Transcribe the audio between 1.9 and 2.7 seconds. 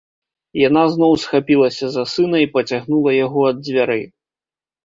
за сына і